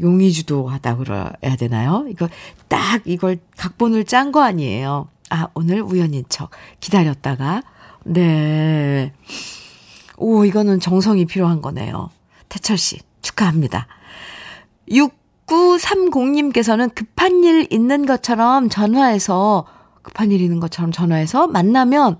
[0.01, 2.05] 용의주도 하다 그래야 되나요?
[2.09, 2.27] 이거
[2.67, 5.07] 딱 이걸 각본을 짠 거 아니에요.
[5.29, 7.61] 아, 오늘 우연인 척 기다렸다가
[8.03, 9.13] 네.
[10.21, 12.11] 오, 이거는 정성이 필요한 거네요.
[12.47, 13.87] 태철 씨, 축하합니다.
[14.87, 19.65] 6930님께서는 급한 일 있는 것처럼 전화해서,
[20.03, 22.19] 급한 일 있는 것처럼 전화해서 만나면,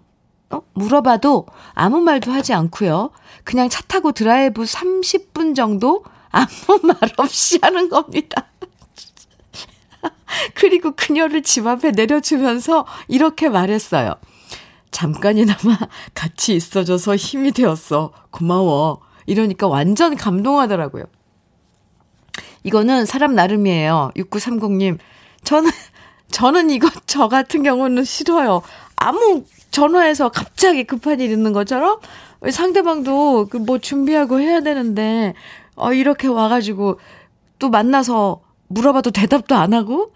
[0.50, 0.62] 어?
[0.74, 3.12] 물어봐도 아무 말도 하지 않고요.
[3.44, 6.48] 그냥 차 타고 드라이브 30분 정도 아무
[6.82, 8.48] 말 없이 하는 겁니다.
[10.56, 14.16] 그리고 그녀를 집 앞에 내려주면서 이렇게 말했어요.
[14.92, 15.78] 잠깐이나마
[16.14, 18.12] 같이 있어줘서 힘이 되었어.
[18.30, 19.02] 고마워.
[19.26, 21.06] 이러니까 완전 감동하더라고요.
[22.64, 24.12] 이거는 사람 나름이에요.
[24.16, 24.98] 6930님.
[25.44, 25.72] 저는,
[26.32, 28.62] 저는 이거, 저 같은 경우는 싫어요.
[28.96, 32.00] 아무 전화해서 갑자기 급한 일 있는 것처럼
[32.50, 35.34] 상대방도 그뭐 준비하고 해야 되는데,
[35.76, 37.00] 어, 이렇게 와가지고
[37.58, 40.14] 또 만나서 물어봐도 대답도 안 하고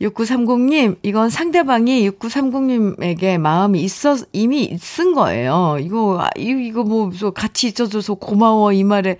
[0.00, 5.78] 6930님, 이건 상대방이 6930님에게 마음이 있어, 이미 있은 거예요.
[5.80, 9.18] 이거, 아, 이거 뭐, 같이 있어줘서 고마워, 이 말에.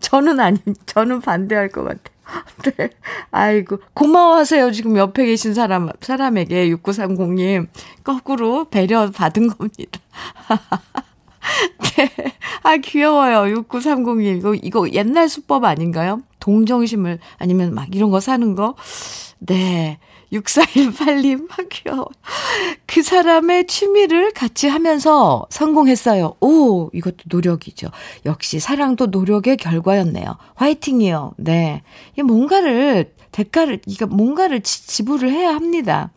[0.00, 2.18] 저는 아니, 저는 반대할 것 같아요.
[2.76, 2.90] 네.
[3.30, 4.70] 아이고, 고마워하세요.
[4.72, 7.68] 지금 옆에 계신 사람, 사람에게 6930님.
[8.04, 10.00] 거꾸로 배려 받은 겁니다.
[11.96, 12.10] 네.
[12.62, 13.54] 아, 귀여워요.
[13.54, 14.38] 6930님.
[14.38, 16.22] 이거, 이거 옛날 수법 아닌가요?
[16.40, 18.74] 동정심을, 아니면 막 이런 거 사는 거.
[19.38, 19.98] 네.
[20.32, 22.04] 6418님, 학교.
[22.86, 26.34] 그 사람의 취미를 같이 하면서 성공했어요.
[26.40, 27.88] 오, 이것도 노력이죠.
[28.26, 30.36] 역시 사랑도 노력의 결과였네요.
[30.54, 31.32] 화이팅이요.
[31.38, 31.82] 네.
[32.18, 36.10] 이 뭔가를, 대가를, 이거 뭔가를 지, 불을 해야 합니다.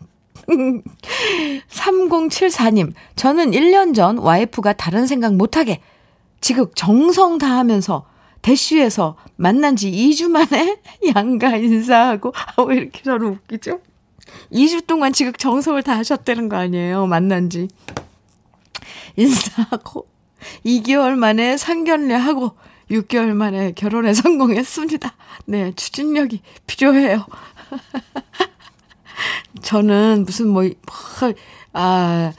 [1.70, 5.82] 3074님, 저는 1년 전 와이프가 다른 생각 못하게
[6.42, 8.06] 지극 정성 다하면서
[8.42, 10.78] 대쉬에서 만난 지 2주 만에
[11.16, 13.80] 양가 인사하고, 아, 왜 이렇게 저는 웃기죠?
[14.52, 17.06] 2주 동안 지극 정성을 다 하셨다는 거 아니에요?
[17.06, 17.68] 만난 지.
[19.16, 20.08] 인사하고,
[20.66, 22.56] 2개월 만에 상견례하고,
[22.90, 25.14] 6개월 만에 결혼에 성공했습니다.
[25.46, 27.26] 네, 추진력이 필요해요.
[29.62, 30.64] 저는 무슨 뭐,
[31.74, 32.34] 아,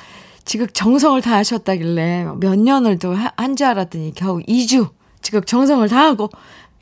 [0.45, 4.91] 지극 정성을 다 하셨다길래 몇 년을 또 한 줄 알았더니 겨우 2주
[5.23, 6.31] 지극 정성을 다하고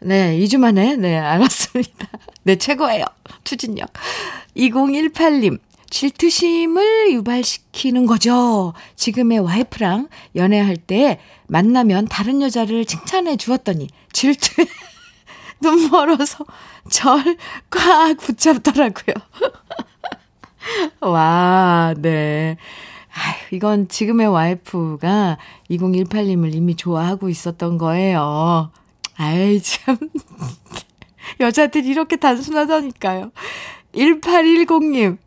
[0.01, 2.09] 네, 2주 만에 네, 알았습니다.
[2.45, 3.05] 네, 최고예요.
[3.45, 3.93] 추진력.
[4.57, 5.59] 2018님.
[5.91, 8.73] 질투심을 유발시키는 거죠.
[8.95, 14.65] 지금의 와이프랑 연애할 때 만나면 다른 여자를 칭찬해 주었더니 질투
[15.61, 16.45] 눈 멀어서
[16.89, 17.37] 절
[17.71, 19.15] 꽉 붙잡더라고요.
[21.01, 22.57] 와, 네.
[23.13, 25.39] 아휴, 이건 지금의 와이프가
[25.71, 28.71] 2018님을 이미 좋아하고 있었던 거예요.
[29.17, 29.99] 아이, 참.
[31.41, 33.33] 여자들이 이렇게 단순하다니까요.
[33.95, 35.19] 1810님,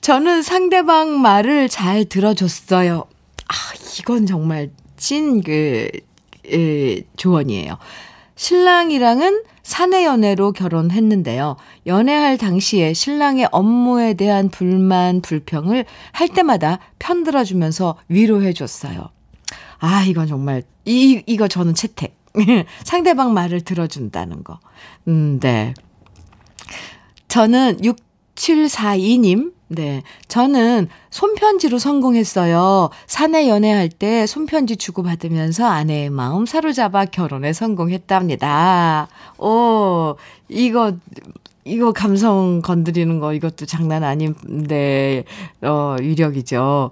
[0.00, 3.04] 저는 상대방 말을 잘 들어줬어요.
[3.48, 3.54] 아,
[3.98, 5.88] 이건 정말 찐 그,
[6.46, 7.78] 에, 조언이에요.
[8.36, 11.56] 신랑이랑은 사내 연애로 결혼했는데요.
[11.86, 19.08] 연애할 당시에 신랑의 업무에 대한 불만, 불평을 할 때마다 편들어주면서 위로해줬어요.
[19.78, 22.16] 아, 이건 정말, 이, 이거 저는 채택.
[22.84, 24.60] 상대방 말을 들어준다는 거.
[25.08, 25.72] 음, 네.
[27.28, 27.84] 저는
[28.34, 30.02] 6742님, 네.
[30.28, 32.90] 저는 손편지로 성공했어요.
[33.06, 39.08] 사내 연애할 때 손편지 주고받으면서 아내의 마음 사로잡아 결혼에 성공했답니다.
[39.38, 40.16] 오,
[40.48, 40.92] 이거,
[41.64, 45.24] 이거 감성 건드리는 거 이것도 장난 아닌데,
[45.62, 46.90] 어, 위력이죠.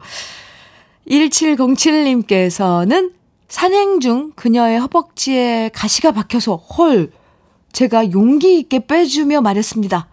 [1.08, 3.12] 1707님께서는
[3.48, 7.12] 산행 중 그녀의 허벅지에 가시가 박혀서 헐,
[7.72, 10.08] 제가 용기 있게 빼주며 말했습니다.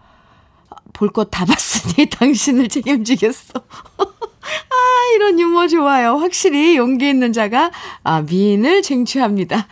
[1.00, 3.54] 볼 것 다 봤으니 당신을 책임지겠어.
[3.98, 6.16] 아, 이런 유머 좋아요.
[6.16, 7.70] 확실히 용기 있는 자가,
[8.02, 9.66] 아, 미인을 쟁취합니다.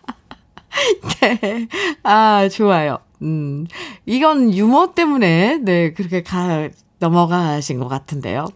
[1.20, 1.68] 네.
[2.02, 2.98] 아, 좋아요.
[3.22, 3.66] 음,
[4.06, 8.48] 이건 유머 때문에, 네, 그렇게 가, 넘어가신 것 같은데요.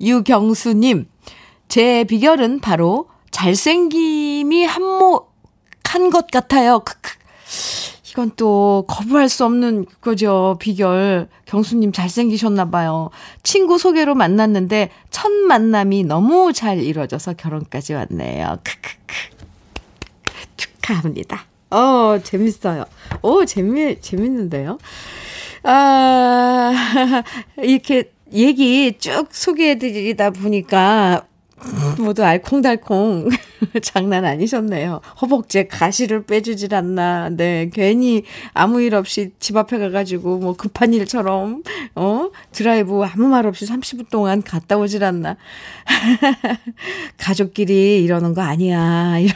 [0.00, 1.06] 유경수 님,
[1.68, 6.80] 제 비결은 바로 잘생김이 한몫한 것 같아요.
[6.80, 7.10] 크크.
[8.14, 10.56] 이건 또 거부할 수 없는 거죠.
[10.60, 11.26] 비결.
[11.46, 13.10] 경수님 잘생기셨나 봐요.
[13.42, 18.58] 친구 소개로 만났는데 첫 만남이 너무 잘 이루어져서 결혼까지 왔네요.
[18.62, 19.34] 크크크.
[20.56, 21.44] 축하합니다.
[21.70, 22.84] 어, 재밌어요.
[23.20, 24.78] 오, 재미, 재밌는데요.
[25.64, 26.72] 아,
[27.58, 31.26] 이렇게 얘기 쭉 소개해드리다 보니까
[31.98, 33.28] 모두 알콩달콩
[33.82, 35.00] 장난 아니셨네요.
[35.20, 37.30] 허벅지에 가시를 빼주질 않나.
[37.30, 41.62] 네, 괜히 아무 일 없이 집 앞에 가가지고 뭐 급한 일처럼
[41.94, 45.36] 어 드라이브 아무 말 없이 30분 동안 갔다 오질 않나.
[47.18, 49.18] 가족끼리 이러는 거 아니야.
[49.18, 49.34] 이러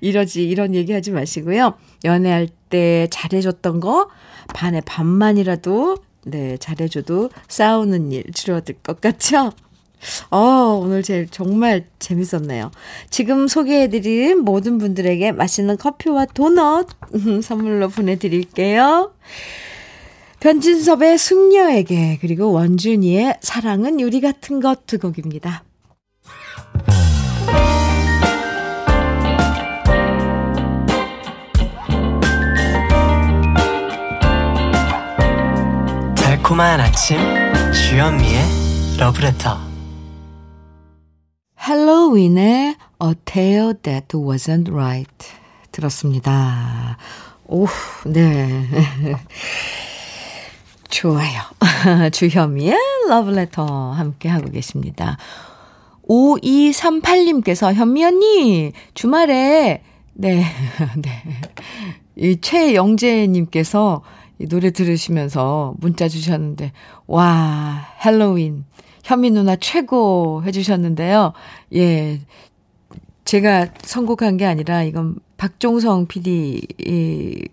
[0.00, 1.74] 이러지 이런 얘기하지 마시고요.
[2.04, 4.08] 연애할 때 잘해줬던 거
[4.54, 9.52] 반에 반만이라도 네 잘해줘도 싸우는 일 줄어들 것 같죠?
[10.30, 12.70] 어, 오늘 제 정말 재밌었네요.
[13.10, 16.88] 지금 소개해드린 모든 분들에게 맛있는 커피와 도넛
[17.42, 19.12] 선물로 보내드릴게요.
[20.40, 25.64] 변진섭의 숙녀에게 그리고 원준이의 사랑은 유리 같은 것 두 곡입니다.
[36.16, 37.18] 달콤한 아침
[37.72, 38.42] 주현미의
[38.98, 39.75] 러브레터
[41.66, 45.26] 할로윈의 A Tale That Wasn't Right
[45.72, 46.96] 들었습니다.
[47.48, 47.66] 오,
[48.04, 48.64] 네.
[50.88, 51.40] 좋아요.
[52.12, 52.76] 주현미의
[53.08, 55.16] 러브레터 함께 하고 계십니다.
[56.08, 60.44] 5238님께서 현미 언니 주말에 네.
[61.02, 61.22] 네.
[62.14, 64.02] 이 최영재 님께서
[64.38, 66.70] 이 노래 들으시면서 문자 주셨는데
[67.08, 68.66] 와, 헬로윈
[69.06, 71.32] 현미 누나 최고 해주셨는데요.
[71.74, 72.20] 예.
[73.24, 77.48] 제가 선곡한 게 아니라 이건 박종성 PD께서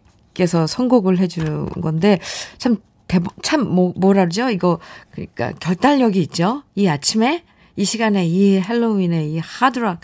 [0.67, 2.19] 선곡을 해준 건데
[2.57, 4.49] 참 대본, 참, 뭐, 뭐라 그러죠?
[4.49, 4.79] 이거,
[5.11, 6.63] 그러니까 결단력이 있죠?
[6.73, 7.43] 이 아침에,
[7.75, 9.99] 이 시간에 이 할로윈에 이 하드락,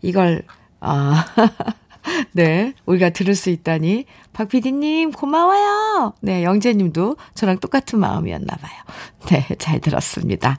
[0.00, 0.44] 이걸,
[0.80, 1.26] 아,
[2.32, 4.06] 네, 우리가 들을 수 있다니.
[4.32, 6.14] 박 PD님, 고마워요.
[6.20, 8.72] 네, 영재님도 저랑 똑같은 마음이었나 봐요.
[9.30, 10.58] 네, 잘 들었습니다.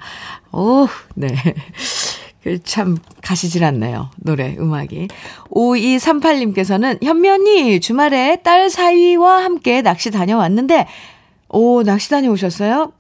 [0.51, 1.27] 오, 네.
[2.43, 4.12] 그참 가시질 않네요.
[4.17, 5.08] 노래, 음악이.
[5.49, 10.88] 5238님께서는 현면이 주말에 딸 사위와 함께 낚시 다녀왔는데,
[11.49, 12.91] 오, 낚시 다녀오셨어요?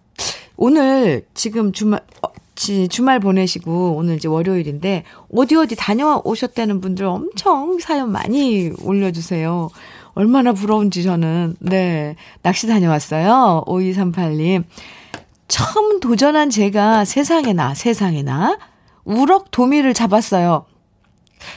[0.57, 8.11] 오늘 지금 주말, 어, 주말 보내시고 오늘 이제 월요일인데 어디 어디 다녀오셨다는 분들 엄청 사연
[8.11, 9.69] 많이 올려주세요.
[10.13, 11.57] 얼마나 부러운지 저는.
[11.59, 12.15] 네.
[12.41, 13.63] 낚시 다녀왔어요.
[13.67, 14.63] 5238님.
[15.47, 18.57] 처음 도전한 제가 세상에나, 세상에나,
[19.03, 20.65] 우럭 도미를 잡았어요.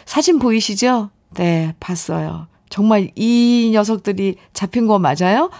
[0.04, 1.10] 사진 보이시죠?
[1.34, 2.48] 네, 봤어요.
[2.68, 5.50] 정말 이 녀석들이 잡힌 거 맞아요?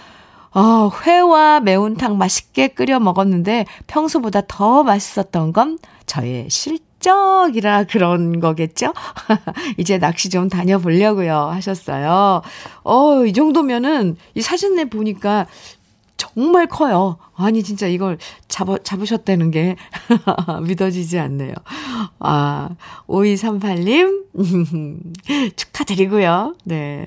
[0.51, 8.93] 어, 회와 매운탕 맛있게 끓여 먹었는데 평소보다 더 맛있었던 건 저의 실적이라 그런 거겠죠?
[9.77, 12.41] 이제 낚시 좀 다녀보려고요 하셨어요.
[12.83, 15.45] 어, 이 정도면은 이 사진에 보니까
[16.17, 17.17] 정말 커요.
[17.33, 18.17] 아니, 진짜 이걸
[18.49, 19.77] 잡아, 잡으셨다는 게
[20.67, 21.53] 믿어지지 않네요.
[22.19, 22.71] 아,
[23.07, 24.25] 5238님,
[25.55, 26.55] 축하드리고요.
[26.65, 27.05] 네.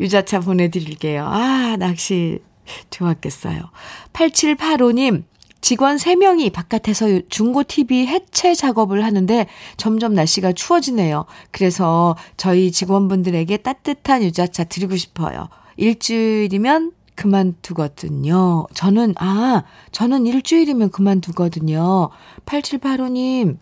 [0.00, 1.26] 유자차 보내드릴게요.
[1.26, 2.40] 아, 낚시
[2.90, 3.70] 좋았겠어요.
[4.12, 5.24] 8785님,
[5.60, 11.24] 직원 3명이 바깥에서 중고 TV 해체 작업을 하는데 점점 날씨가 추워지네요.
[11.50, 15.48] 그래서 저희 직원분들에게 따뜻한 유자차 드리고 싶어요.
[15.76, 18.66] 일주일이면 그만두거든요.
[18.74, 22.10] 저는, 아, 저는 일주일이면 그만두거든요.
[22.44, 23.58] 8785님,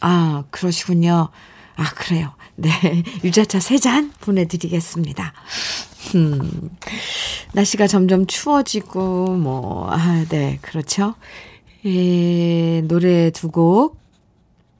[0.00, 1.30] 아, 그러시군요.
[1.76, 2.34] 아, 그래요.
[2.56, 2.70] 네.
[3.24, 5.32] 유자차 3잔 보내드리겠습니다.
[6.14, 6.70] 음,
[7.52, 11.14] 날씨가 점점 추워지고, 뭐, 아, 네, 그렇죠.
[11.84, 13.98] 예, 노래 두 곡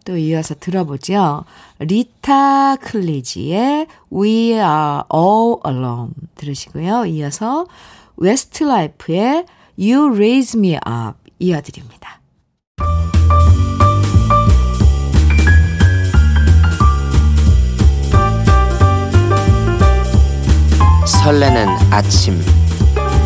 [0.08, 1.44] 또 이어서 들어보죠.
[1.80, 7.04] 리타 쿨리지의 We Are All Alone 들으시고요.
[7.04, 7.66] 이어서
[8.16, 9.44] 웨스트라이프의
[9.78, 12.17] You Raise Me Up 이어드립니다.
[21.28, 22.40] 설레는 아침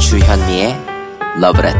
[0.00, 0.74] 주현미의
[1.40, 1.78] 러브레터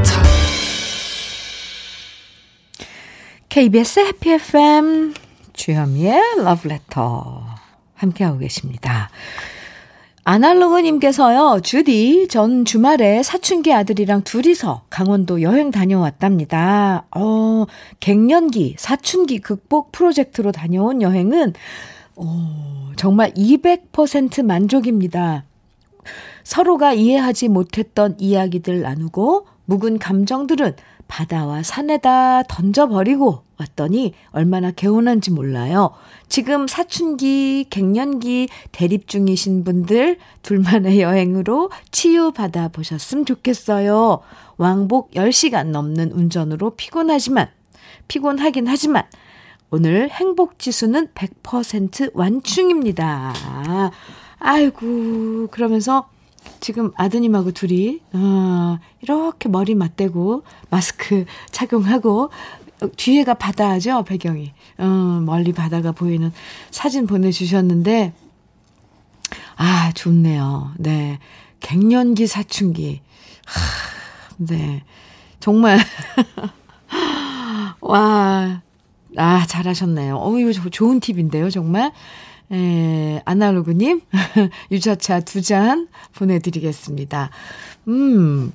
[3.48, 5.14] KBS 해피 FM
[5.52, 7.44] 주현미의 러브레터
[7.94, 9.10] 함께하고 계십니다.
[10.22, 17.06] 아날로그님께서요, 주디, 전 주말에 사춘기 아들이랑 둘이서 강원도 여행 다녀왔답니다.
[17.16, 17.66] 어,
[17.98, 21.54] 갱년기, 사춘기 극복 프로젝트로 다녀온 여행은,
[22.14, 25.46] 어, 정말 200% 만족입니다.
[26.44, 30.74] 서로가 이해하지 못했던 이야기들 나누고 묵은 감정들은
[31.08, 35.90] 바다와 산에다 던져버리고 왔더니 얼마나 개운한지 몰라요.
[36.28, 44.20] 지금 사춘기, 갱년기 대립 중이신 분들 둘만의 여행으로 치유받아 보셨으면 좋겠어요.
[44.56, 47.48] 왕복 10시간 넘는 운전으로 피곤하지만,
[48.08, 49.04] 피곤하긴 하지만,
[49.70, 53.34] 오늘 행복 지수는 100% 완충입니다.
[54.38, 56.08] 아이고, 그러면서
[56.60, 62.30] 지금 아드님하고 둘이, 어, 이렇게 머리 맞대고, 마스크 착용하고,
[62.82, 64.52] 어, 뒤에가 바다죠, 배경이.
[64.78, 64.84] 어,
[65.24, 66.32] 멀리 바다가 보이는
[66.70, 68.12] 사진 보내주셨는데,
[69.56, 70.72] 아, 좋네요.
[70.78, 71.18] 네.
[71.60, 73.00] 갱년기, 사춘기.
[73.46, 74.82] 하, 네.
[75.40, 75.78] 정말.
[77.80, 78.62] 와,
[79.16, 80.16] 아, 잘하셨네요.
[80.16, 81.92] 어, 이거 좋은 팁인데요, 정말.
[82.52, 84.00] 에, 아날로그님,
[84.70, 87.30] 유자차 두 잔 보내드리겠습니다.
[87.88, 88.52] 음,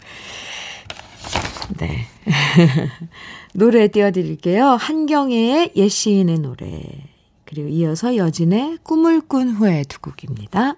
[1.77, 2.05] 네.
[3.53, 4.65] 노래 띄워드릴게요.
[4.65, 6.81] 한경애의 예시인의 노래.
[7.45, 10.75] 그리고 이어서 여진의 꿈을 꾼 후에 두 곡입니다.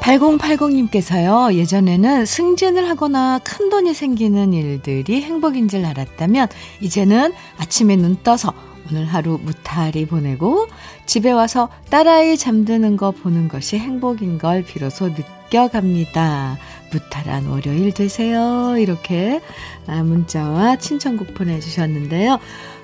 [0.00, 6.48] 8080님께서요, 예전에는 승진을 하거나 큰 돈이 생기는 일들이 행복인 줄 알았다면,
[6.80, 8.52] 이제는 아침에 눈 떠서
[8.90, 10.66] 오늘 하루 무탈히 보내고,
[11.06, 16.58] 집에 와서 딸아이 잠드는 거 보는 것이 행복인 걸 비로소 느껴갑니다.
[16.92, 18.76] 무탈한 월요일 되세요.
[18.78, 19.40] 이렇게
[19.86, 22.38] 아, 문자와 신청곡 보내주셨는데요.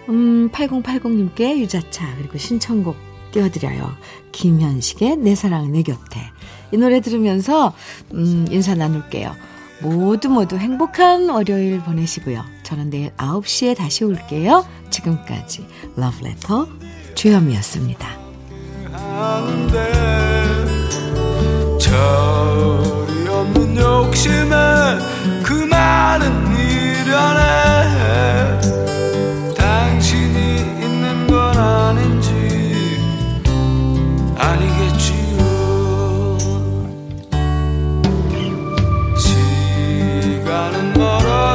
[0.08, 2.96] 음, 8080님께 유자차, 그리고 신청곡
[3.32, 3.96] 띄워드려요.
[4.32, 6.20] 김현식의 내 사랑 내 곁에.
[6.72, 7.72] 이 노래 들으면서,
[8.14, 9.34] 음, 인사 나눌게요.
[9.80, 12.44] 모두 모두 행복한 월요일 보내시고요.
[12.62, 14.66] 저는 내일 9시에 다시 올게요.
[14.90, 15.66] 지금까지
[15.96, 16.68] 러브레터
[17.14, 18.08] 주현미였습니다.
[23.36, 24.56] 없는 욕심에
[25.44, 27.40] 그 많은 미련에
[29.54, 32.15] 당신이 있는 건 아닌지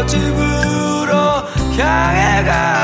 [0.05, 1.43] 집으로
[1.77, 2.80] 향해 가